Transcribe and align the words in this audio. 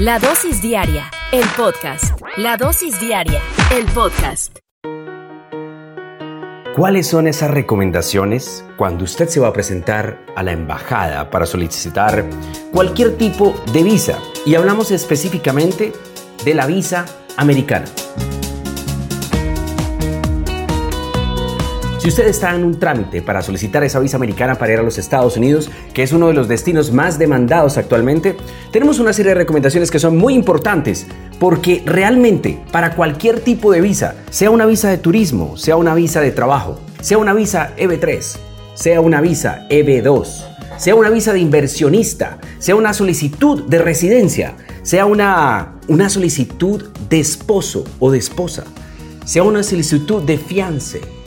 La 0.00 0.20
dosis 0.20 0.62
diaria, 0.62 1.10
el 1.32 1.44
podcast. 1.56 2.20
La 2.36 2.56
dosis 2.56 3.00
diaria, 3.00 3.42
el 3.74 3.84
podcast. 3.86 4.56
¿Cuáles 6.76 7.08
son 7.08 7.26
esas 7.26 7.50
recomendaciones 7.50 8.64
cuando 8.76 9.02
usted 9.02 9.26
se 9.26 9.40
va 9.40 9.48
a 9.48 9.52
presentar 9.52 10.24
a 10.36 10.44
la 10.44 10.52
embajada 10.52 11.30
para 11.30 11.46
solicitar 11.46 12.24
cualquier 12.72 13.18
tipo 13.18 13.60
de 13.72 13.82
visa? 13.82 14.16
Y 14.46 14.54
hablamos 14.54 14.92
específicamente 14.92 15.92
de 16.44 16.54
la 16.54 16.66
visa 16.66 17.04
americana. 17.36 17.86
Si 21.98 22.06
usted 22.06 22.28
está 22.28 22.54
en 22.54 22.62
un 22.62 22.78
trámite 22.78 23.22
para 23.22 23.42
solicitar 23.42 23.82
esa 23.82 23.98
visa 23.98 24.16
americana 24.16 24.54
para 24.54 24.72
ir 24.72 24.78
a 24.78 24.82
los 24.82 24.98
Estados 24.98 25.36
Unidos, 25.36 25.68
que 25.92 26.04
es 26.04 26.12
uno 26.12 26.28
de 26.28 26.32
los 26.32 26.46
destinos 26.46 26.92
más 26.92 27.18
demandados 27.18 27.76
actualmente, 27.76 28.36
tenemos 28.70 29.00
una 29.00 29.12
serie 29.12 29.30
de 29.30 29.38
recomendaciones 29.38 29.90
que 29.90 29.98
son 29.98 30.16
muy 30.16 30.34
importantes 30.34 31.08
porque 31.40 31.82
realmente 31.84 32.62
para 32.70 32.94
cualquier 32.94 33.40
tipo 33.40 33.72
de 33.72 33.80
visa, 33.80 34.14
sea 34.30 34.50
una 34.50 34.64
visa 34.64 34.88
de 34.88 34.98
turismo, 34.98 35.56
sea 35.56 35.74
una 35.74 35.92
visa 35.96 36.20
de 36.20 36.30
trabajo, 36.30 36.78
sea 37.00 37.18
una 37.18 37.34
visa 37.34 37.74
EB3, 37.76 38.36
sea 38.74 39.00
una 39.00 39.20
visa 39.20 39.66
EB2, 39.68 40.46
sea 40.76 40.94
una 40.94 41.10
visa 41.10 41.32
de 41.32 41.40
inversionista, 41.40 42.38
sea 42.60 42.76
una 42.76 42.92
solicitud 42.92 43.64
de 43.64 43.78
residencia, 43.78 44.54
sea 44.82 45.04
una, 45.04 45.74
una 45.88 46.08
solicitud 46.08 46.90
de 47.10 47.18
esposo 47.18 47.82
o 47.98 48.12
de 48.12 48.18
esposa, 48.18 48.62
sea 49.24 49.42
una 49.42 49.64
solicitud 49.64 50.22
de 50.22 50.38
fiance, 50.38 51.17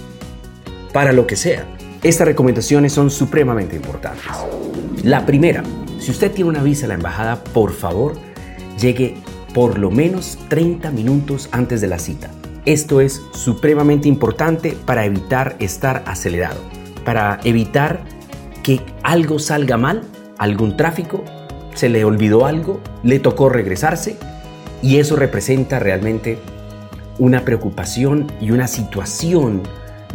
para 0.93 1.13
lo 1.13 1.27
que 1.27 1.35
sea. 1.35 1.65
Estas 2.03 2.27
recomendaciones 2.27 2.93
son 2.93 3.09
supremamente 3.09 3.75
importantes. 3.75 4.25
La 5.03 5.25
primera, 5.25 5.63
si 5.99 6.11
usted 6.11 6.31
tiene 6.31 6.49
una 6.49 6.63
visa 6.63 6.85
a 6.85 6.89
la 6.89 6.95
embajada, 6.95 7.43
por 7.43 7.73
favor, 7.73 8.13
llegue 8.79 9.15
por 9.53 9.77
lo 9.77 9.91
menos 9.91 10.37
30 10.47 10.91
minutos 10.91 11.49
antes 11.51 11.81
de 11.81 11.87
la 11.87 11.99
cita. 11.99 12.31
Esto 12.65 13.01
es 13.01 13.21
supremamente 13.33 14.07
importante 14.07 14.77
para 14.85 15.05
evitar 15.05 15.55
estar 15.59 16.03
acelerado, 16.05 16.61
para 17.05 17.39
evitar 17.43 18.01
que 18.63 18.81
algo 19.03 19.39
salga 19.39 19.77
mal, 19.77 20.03
algún 20.37 20.77
tráfico, 20.77 21.23
se 21.73 21.89
le 21.89 22.05
olvidó 22.05 22.45
algo, 22.45 22.79
le 23.03 23.19
tocó 23.19 23.49
regresarse 23.49 24.17
y 24.81 24.97
eso 24.97 25.15
representa 25.15 25.79
realmente 25.79 26.37
una 27.17 27.45
preocupación 27.45 28.31
y 28.39 28.51
una 28.51 28.67
situación 28.67 29.63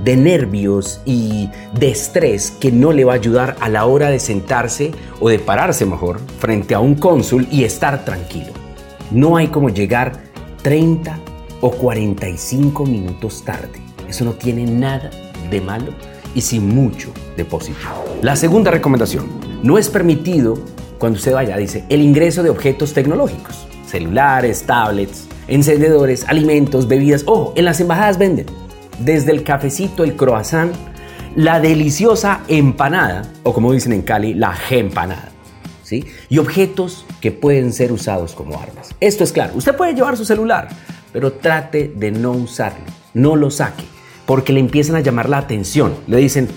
de 0.02 0.16
nervios 0.16 1.00
y 1.04 1.50
de 1.78 1.90
estrés 1.90 2.50
que 2.50 2.72
no 2.72 2.92
le 2.92 3.04
va 3.04 3.12
a 3.12 3.16
ayudar 3.16 3.56
a 3.60 3.68
la 3.68 3.86
hora 3.86 4.10
de 4.10 4.18
sentarse 4.18 4.92
o 5.20 5.28
de 5.28 5.38
pararse 5.38 5.86
mejor 5.86 6.20
frente 6.38 6.74
a 6.74 6.80
un 6.80 6.94
cónsul 6.94 7.46
y 7.50 7.64
estar 7.64 8.04
tranquilo. 8.04 8.52
No 9.10 9.36
hay 9.36 9.48
como 9.48 9.70
llegar 9.70 10.24
30 10.62 11.18
o 11.60 11.70
45 11.70 12.84
minutos 12.84 13.44
tarde. 13.44 13.80
Eso 14.08 14.24
no 14.24 14.32
tiene 14.32 14.64
nada 14.64 15.10
de 15.50 15.60
malo 15.60 15.92
y 16.34 16.40
sin 16.40 16.68
mucho 16.68 17.12
de 17.36 17.44
positivo. 17.44 18.04
La 18.22 18.36
segunda 18.36 18.70
recomendación, 18.70 19.26
no 19.62 19.78
es 19.78 19.88
permitido 19.88 20.58
cuando 20.98 21.18
usted 21.18 21.34
vaya, 21.34 21.56
dice, 21.56 21.84
el 21.88 22.02
ingreso 22.02 22.42
de 22.42 22.50
objetos 22.50 22.92
tecnológicos, 22.92 23.66
celulares, 23.86 24.64
tablets, 24.64 25.26
encendedores, 25.48 26.24
alimentos, 26.28 26.88
bebidas. 26.88 27.24
Ojo, 27.26 27.52
en 27.56 27.64
las 27.64 27.80
embajadas 27.80 28.18
venden 28.18 28.46
desde 28.98 29.32
el 29.32 29.42
cafecito, 29.42 30.04
el 30.04 30.16
croissant, 30.16 30.72
la 31.34 31.60
deliciosa 31.60 32.40
empanada, 32.48 33.22
o 33.42 33.52
como 33.52 33.72
dicen 33.72 33.92
en 33.92 34.02
Cali, 34.02 34.34
la 34.34 34.56
empanada. 34.70 35.30
¿sí? 35.82 36.04
Y 36.28 36.38
objetos 36.38 37.06
que 37.20 37.30
pueden 37.30 37.72
ser 37.72 37.92
usados 37.92 38.34
como 38.34 38.58
armas. 38.60 38.94
Esto 39.00 39.24
es 39.24 39.32
claro, 39.32 39.52
usted 39.54 39.76
puede 39.76 39.94
llevar 39.94 40.16
su 40.16 40.24
celular, 40.24 40.68
pero 41.12 41.32
trate 41.32 41.92
de 41.94 42.10
no 42.10 42.32
usarlo, 42.32 42.84
no 43.14 43.36
lo 43.36 43.50
saque, 43.50 43.84
porque 44.26 44.52
le 44.52 44.60
empiezan 44.60 44.96
a 44.96 45.00
llamar 45.00 45.28
la 45.28 45.38
atención. 45.38 45.94
Le 46.06 46.16
dicen 46.16 46.48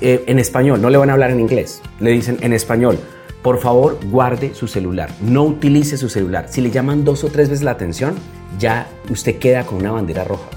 eh, 0.00 0.24
en 0.26 0.38
español, 0.38 0.82
no 0.82 0.90
le 0.90 0.98
van 0.98 1.10
a 1.10 1.14
hablar 1.14 1.30
en 1.30 1.40
inglés, 1.40 1.80
le 2.00 2.10
dicen 2.10 2.38
en 2.40 2.52
español, 2.52 2.98
por 3.42 3.60
favor 3.60 3.98
guarde 4.10 4.54
su 4.54 4.66
celular, 4.66 5.10
no 5.22 5.44
utilice 5.44 5.96
su 5.96 6.08
celular. 6.08 6.46
Si 6.50 6.60
le 6.60 6.70
llaman 6.70 7.04
dos 7.04 7.24
o 7.24 7.28
tres 7.28 7.48
veces 7.48 7.64
la 7.64 7.70
atención, 7.70 8.14
ya 8.58 8.88
usted 9.10 9.38
queda 9.38 9.64
con 9.64 9.78
una 9.78 9.92
bandera 9.92 10.24
roja. 10.24 10.48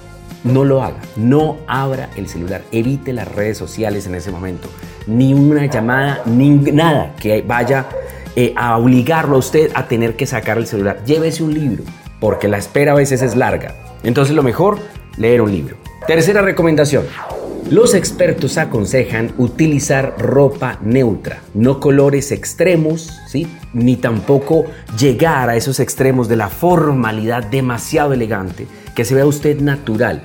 No 0.44 0.63
lo 0.63 0.84
haga, 0.84 0.97
no 1.16 1.57
abra 1.68 2.09
el 2.16 2.28
celular, 2.28 2.63
evite 2.72 3.13
las 3.13 3.28
redes 3.28 3.57
sociales 3.57 4.07
en 4.07 4.16
ese 4.16 4.31
momento, 4.31 4.69
ni 5.06 5.34
una 5.34 5.68
llamada, 5.68 6.22
ni 6.25 6.50
nada 6.50 7.16
que 7.19 7.44
vaya 7.44 7.85
eh, 8.35 8.53
a 8.56 8.78
obligarlo 8.78 9.35
a 9.35 9.40
usted 9.40 9.69
a 9.75 9.88
tener 9.88 10.16
que 10.16 10.25
sacar 10.25 10.57
el 10.57 10.66
celular. 10.66 11.03
Llévese 11.06 11.44
un 11.44 11.53
libro, 11.53 11.84
porque 12.19 12.47
la 12.47 12.57
espera 12.57 12.94
a 12.94 12.96
veces 12.96 13.22
es 13.22 13.35
larga. 13.35 13.75
Entonces 14.03 14.35
lo 14.35 14.41
mejor, 14.41 14.80
leer 15.18 15.41
un 15.41 15.51
libro. 15.51 15.78
Tercera 16.07 16.41
recomendación. 16.41 17.06
Los 17.70 17.94
expertos 17.94 18.58
aconsejan 18.58 19.34
utilizar 19.38 20.16
ropa 20.18 20.78
neutra, 20.82 21.42
no 21.54 21.80
colores 21.80 22.31
extremos, 22.31 23.22
¿sí? 23.28 23.48
ni 23.74 23.96
tampoco 23.96 24.66
llegar 25.00 25.50
a 25.50 25.56
esos 25.56 25.80
extremos 25.80 26.28
de 26.28 26.36
la 26.36 26.50
formalidad 26.50 27.44
demasiado 27.44 28.12
elegante, 28.13 28.68
que 28.94 29.06
se 29.06 29.16
vea 29.16 29.25
usted 29.25 29.62
natural, 29.62 30.24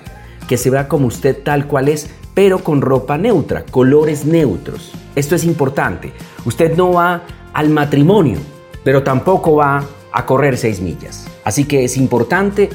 que 0.49 0.57
se 0.57 0.71
vea 0.71 0.89
como 0.89 1.07
usted 1.07 1.37
tal 1.45 1.69
cual 1.69 1.89
es, 1.89 2.09
pero 2.35 2.65
con 2.65 2.81
ropa 2.81 3.17
neutra, 3.17 3.65
colores 3.65 4.25
neutros. 4.25 4.93
Esto 5.15 5.37
es 5.37 5.45
importante. 5.45 6.13
Usted 6.45 6.77
no 6.77 6.93
va 6.93 7.23
al 7.53 7.71
matrimonio, 7.71 8.39
pero 8.83 9.03
tampoco 9.03 9.57
va 9.57 9.85
a 10.13 10.27
correr 10.27 10.57
seis 10.57 10.81
millas. 10.81 11.27
Así 11.45 11.65
que 11.65 11.85
es 11.85 11.97
importante 11.97 12.71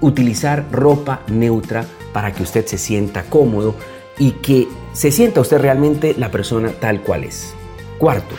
utilizar 0.00 0.64
ropa 0.70 1.22
neutra 1.28 1.84
para 2.12 2.32
que 2.32 2.42
usted 2.42 2.66
se 2.66 2.78
sienta 2.78 3.24
cómodo 3.24 3.74
y 4.18 4.32
que 4.32 4.68
se 4.92 5.10
sienta 5.10 5.40
usted 5.40 5.60
realmente 5.60 6.14
la 6.18 6.30
persona 6.30 6.70
tal 6.72 7.00
cual 7.00 7.24
es. 7.24 7.54
Cuarto, 7.98 8.34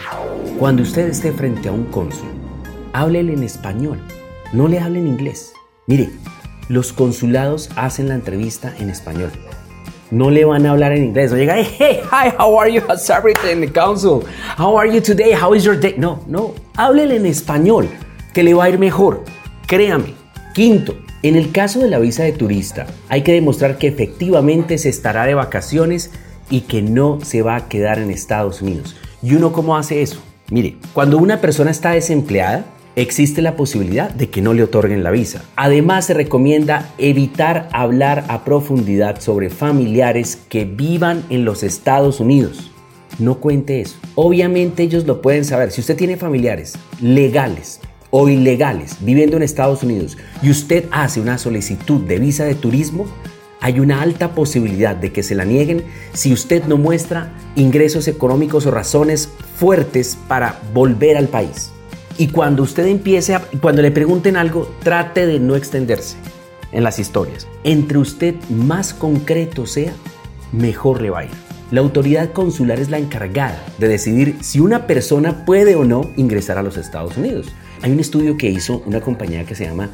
cuando 0.60 0.84
usted 0.84 1.08
esté 1.08 1.32
frente 1.32 1.70
a 1.70 1.72
un 1.72 1.86
cónsul, 1.86 2.28
háblele 2.94 3.34
en 3.34 3.44
español, 3.44 4.00
no 4.52 4.68
le 4.68 4.80
hable 4.80 5.00
en 5.00 5.08
inglés. 5.08 5.54
Mire, 5.88 6.10
los 6.70 6.94
consulados 6.94 7.70
hacen 7.76 8.08
la 8.08 8.16
entrevista 8.16 8.74
en 8.80 8.90
español. 8.90 9.32
No 10.12 10.30
le 10.30 10.46
van 10.46 10.66
a 10.66 10.72
hablar 10.72 10.92
en 10.92 11.06
inglés. 11.06 11.32
No 11.32 11.38
llega, 11.38 11.56
hey, 11.56 12.02
hi, 12.04 12.30
how 12.38 12.60
are 12.60 12.72
you? 12.72 12.82
How's 12.88 13.10
everything 13.10 13.54
in 13.54 13.62
the 13.62 13.72
council? 13.72 14.24
How 14.58 14.78
are 14.78 14.88
you 14.88 15.02
today? 15.02 15.34
How 15.34 15.56
is 15.56 15.64
your 15.64 15.80
day? 15.80 15.96
No, 15.98 16.24
no. 16.28 16.54
Háblele 16.78 17.16
en 17.16 17.26
español, 17.26 17.90
que 18.32 18.44
le 18.44 18.54
va 18.54 18.66
a 18.66 18.70
ir 18.70 18.78
mejor. 18.78 19.24
Créame. 19.66 20.14
Quinto, 20.54 20.96
en 21.24 21.38
el 21.38 21.54
caso 21.54 21.80
de 21.80 21.90
la 21.90 22.00
visa 22.00 22.24
de 22.24 22.34
turista, 22.34 22.86
hay 23.08 23.22
que 23.22 23.32
demostrar 23.32 23.78
que 23.78 23.88
efectivamente 23.88 24.78
se 24.78 24.90
estará 24.90 25.26
de 25.26 25.34
vacaciones 25.34 26.12
y 26.50 26.62
que 26.62 26.82
no 26.82 27.20
se 27.24 27.42
va 27.42 27.56
a 27.56 27.70
quedar 27.70 27.98
en 27.98 28.12
Estados 28.12 28.62
Unidos. 28.62 28.98
¿Y 29.22 29.36
uno 29.36 29.54
cómo 29.54 29.78
hace 29.78 30.02
eso? 30.02 30.22
Mire, 30.52 30.76
cuando 30.92 31.18
una 31.18 31.40
persona 31.40 31.72
está 31.72 31.92
desempleada, 31.92 32.66
existe 32.98 33.42
la 33.42 33.56
posibilidad 33.56 34.10
de 34.10 34.30
que 34.30 34.42
no 34.42 34.54
le 34.54 34.64
otorguen 34.64 35.02
la 35.02 35.12
visa. 35.12 35.46
Además, 35.56 36.08
se 36.08 36.14
recomienda 36.14 36.90
evitar 36.98 37.70
hablar 37.72 38.26
a 38.28 38.44
profundidad 38.44 39.22
sobre 39.22 39.50
familiares 39.50 40.38
que 40.50 40.66
vivan 40.66 41.24
en 41.30 41.46
los 41.46 41.64
Estados 41.64 42.20
Unidos. 42.20 42.70
No 43.18 43.36
cuente 43.36 43.80
eso. 43.80 43.96
Obviamente 44.16 44.84
ellos 44.84 45.06
lo 45.06 45.22
pueden 45.22 45.46
saber. 45.46 45.72
Si 45.72 45.80
usted 45.80 45.96
tiene 45.96 46.18
familiares 46.18 46.74
legales 47.00 47.80
o 48.16 48.30
ilegales 48.30 48.98
viviendo 49.00 49.38
en 49.38 49.44
Estados 49.44 49.82
Unidos 49.82 50.20
y 50.44 50.52
usted 50.52 50.86
hace 50.92 51.20
una 51.20 51.40
solicitud 51.40 52.00
de 52.02 52.20
visa 52.20 52.46
de 52.46 52.54
turismo, 52.54 53.08
hay 53.60 53.80
una 53.80 54.04
alta 54.04 54.36
posibilidad 54.36 54.96
de 54.96 55.12
que 55.12 55.24
se 55.24 55.34
la 55.34 55.46
nieguen 55.46 55.84
si 56.14 56.32
usted 56.32 56.66
no 56.66 56.78
muestra 56.78 57.34
ingresos 57.56 58.08
económicos 58.08 58.68
o 58.68 58.72
razones 58.72 59.30
fuertes 59.56 60.16
para 60.28 60.60
volver 60.76 61.18
al 61.18 61.28
país. 61.28 61.72
Y 62.20 62.28
cuando 62.28 62.62
usted 62.62 62.86
empiece 62.86 63.36
cuando 63.60 63.82
le 63.82 63.90
pregunten 63.90 64.38
algo, 64.38 64.72
trate 64.84 65.26
de 65.26 65.40
no 65.40 65.56
extenderse 65.56 66.16
en 66.72 66.84
las 66.84 67.00
historias. 67.00 67.48
Entre 67.64 67.98
usted 67.98 68.36
más 68.52 68.94
concreto 68.94 69.66
sea, 69.66 69.94
mejor 70.52 71.02
le 71.02 71.10
va 71.10 71.22
a 71.22 71.26
ir. 71.26 71.32
La 71.72 71.82
autoridad 71.82 72.32
consular 72.32 72.80
es 72.80 72.92
la 72.92 73.00
encargada 73.00 73.66
de 73.80 73.88
decidir 73.88 74.38
si 74.42 74.60
una 74.60 74.86
persona 74.86 75.46
puede 75.46 75.74
o 75.74 75.84
no 75.84 76.12
ingresar 76.16 76.60
a 76.60 76.64
los 76.64 76.78
Estados 76.78 77.18
Unidos. 77.18 77.48
Hay 77.84 77.92
un 77.92 78.00
estudio 78.00 78.38
que 78.38 78.50
hizo 78.50 78.82
una 78.86 79.02
compañía 79.02 79.44
que 79.44 79.56
se 79.56 79.66
llama 79.66 79.90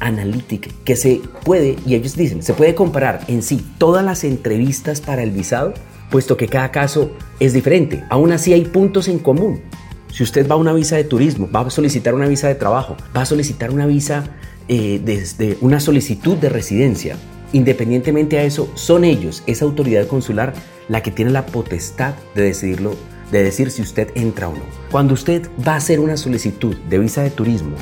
Analytic, 0.00 0.82
que 0.82 0.96
se 0.96 1.20
puede, 1.44 1.76
y 1.86 1.94
ellos 1.94 2.16
dicen, 2.16 2.42
se 2.42 2.54
puede 2.54 2.74
comparar 2.74 3.20
en 3.28 3.42
sí 3.42 3.62
todas 3.76 4.02
las 4.02 4.24
entrevistas 4.24 5.02
para 5.02 5.22
el 5.22 5.30
visado, 5.30 5.74
puesto 6.10 6.38
que 6.38 6.48
cada 6.48 6.70
caso 6.70 7.10
es 7.40 7.52
diferente. 7.52 8.02
Aún 8.08 8.32
así 8.32 8.54
hay 8.54 8.64
puntos 8.64 9.08
en 9.08 9.18
común. 9.18 9.60
Si 10.10 10.22
usted 10.22 10.48
va 10.48 10.54
a 10.54 10.58
una 10.58 10.72
visa 10.72 10.96
de 10.96 11.04
turismo, 11.04 11.50
va 11.54 11.60
a 11.60 11.70
solicitar 11.70 12.14
una 12.14 12.28
visa 12.28 12.48
de 12.48 12.54
trabajo, 12.54 12.96
va 13.14 13.20
a 13.20 13.26
solicitar 13.26 13.70
una 13.70 13.84
visa 13.84 14.24
eh, 14.68 14.98
desde 15.04 15.58
una 15.60 15.80
solicitud 15.80 16.38
de 16.38 16.48
residencia, 16.48 17.18
independientemente 17.52 18.38
a 18.38 18.44
eso, 18.44 18.70
son 18.74 19.04
ellos, 19.04 19.42
esa 19.46 19.66
autoridad 19.66 20.06
consular, 20.06 20.54
la 20.88 21.02
que 21.02 21.10
tiene 21.10 21.30
la 21.30 21.44
potestad 21.44 22.14
de 22.34 22.40
decidirlo 22.40 22.94
de 23.30 23.42
decir 23.42 23.70
si 23.70 23.82
usted 23.82 24.10
entra 24.14 24.48
o 24.48 24.52
no. 24.52 24.62
Cuando 24.90 25.14
usted 25.14 25.48
va 25.66 25.74
a 25.74 25.76
hacer 25.76 26.00
una 26.00 26.16
solicitud 26.16 26.76
de 26.88 26.98
visa 26.98 27.22
de 27.22 27.30
turismo, 27.30 27.76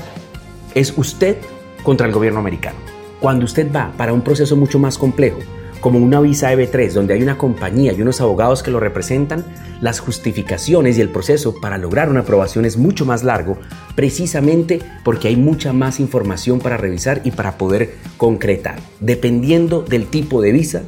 es 0.74 0.96
usted 0.96 1.36
contra 1.82 2.06
el 2.06 2.12
gobierno 2.12 2.40
americano. 2.40 2.78
Cuando 3.20 3.44
usted 3.44 3.70
va 3.74 3.92
para 3.96 4.12
un 4.12 4.22
proceso 4.22 4.56
mucho 4.56 4.78
más 4.78 4.98
complejo, 4.98 5.38
como 5.82 5.98
una 5.98 6.20
visa 6.20 6.52
EB3, 6.52 6.92
donde 6.92 7.14
hay 7.14 7.22
una 7.22 7.36
compañía 7.36 7.92
y 7.92 8.00
unos 8.00 8.20
abogados 8.20 8.62
que 8.62 8.70
lo 8.70 8.78
representan, 8.78 9.44
las 9.80 9.98
justificaciones 9.98 10.96
y 10.96 11.00
el 11.00 11.08
proceso 11.08 11.60
para 11.60 11.76
lograr 11.76 12.08
una 12.08 12.20
aprobación 12.20 12.64
es 12.64 12.76
mucho 12.76 13.04
más 13.04 13.24
largo, 13.24 13.58
precisamente 13.96 14.80
porque 15.04 15.26
hay 15.26 15.36
mucha 15.36 15.72
más 15.72 15.98
información 15.98 16.60
para 16.60 16.76
revisar 16.76 17.20
y 17.24 17.32
para 17.32 17.58
poder 17.58 17.96
concretar. 18.16 18.78
Dependiendo 19.00 19.82
del 19.82 20.06
tipo 20.06 20.40
de 20.40 20.52
visa, 20.52 20.82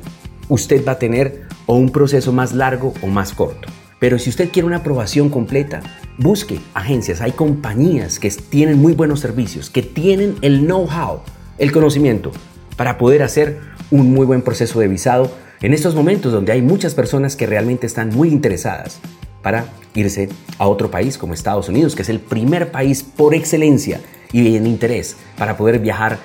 usted 0.49 0.87
va 0.87 0.93
a 0.93 0.99
tener 0.99 1.43
o 1.67 1.75
un 1.75 1.91
proceso 1.91 2.33
más 2.33 2.53
largo 2.53 2.95
o 3.03 3.09
más 3.09 3.33
corto. 3.33 3.69
Pero 4.05 4.19
si 4.19 4.29
usted 4.29 4.51
quiere 4.51 4.67
una 4.67 4.77
aprobación 4.77 5.31
completa, 5.31 5.81
busque 6.19 6.61
agencias. 6.75 7.23
Hay 7.23 7.33
compañías 7.33 8.19
que 8.19 8.29
tienen 8.29 8.79
muy 8.79 8.93
buenos 8.93 9.21
servicios, 9.21 9.71
que 9.71 9.81
tienen 9.81 10.37
el 10.43 10.67
know-how, 10.67 11.21
el 11.57 11.73
conocimiento 11.73 12.31
para 12.77 12.99
poder 12.99 13.23
hacer 13.23 13.61
un 13.91 14.13
muy 14.13 14.27
buen 14.27 14.43
proceso 14.43 14.79
de 14.79 14.89
visado 14.89 15.33
en 15.63 15.73
estos 15.73 15.95
momentos 15.95 16.33
donde 16.33 16.53
hay 16.53 16.61
muchas 16.61 16.95
personas 16.95 17.35
que 17.35 17.47
realmente 17.47 17.87
están 17.87 18.11
muy 18.11 18.29
interesadas 18.29 19.01
para 19.41 19.69
irse 19.95 20.29
a 20.59 20.69
otro 20.69 20.91
país 20.91 21.17
como 21.17 21.33
Estados 21.33 21.71
Unidos, 21.71 21.97
que 21.97 22.03
es 22.03 22.11
el 22.11 22.21
primer 22.21 22.73
país 22.73 23.03
por 23.03 23.35
excelencia 23.35 24.03
y 24.33 24.55
en 24.55 24.67
interés 24.67 25.17
para 25.39 25.57
poder 25.57 25.79
viajar 25.79 26.19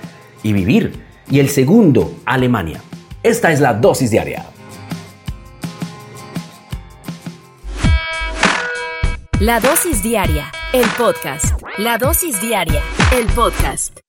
y 0.44 0.52
vivir. 0.52 1.02
Y 1.32 1.40
el 1.40 1.48
segundo, 1.48 2.14
Alemania. 2.26 2.82
Esta 3.24 3.54
es 3.54 3.62
la 3.62 3.74
dosis 3.74 4.12
diaria. 4.12 4.48
La 9.40 9.62
dosis 9.62 10.04
diaria, 10.04 10.52
el 10.74 10.86
podcast. 10.98 11.62
La 11.78 11.98
dosis 11.98 12.42
diaria, 12.42 12.84
el 13.14 13.26
podcast. 13.28 14.09